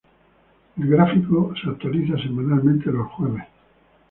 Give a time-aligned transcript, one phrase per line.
[0.77, 3.43] El gráfico se actualiza semanalmente los jueves.